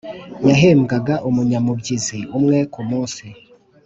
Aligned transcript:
yahembwaga 0.47 1.15
umunyamubyizi 1.29 2.19
umwe 2.37 2.59
kumunsi, 2.73 3.25